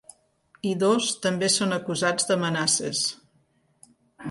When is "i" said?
0.69-0.71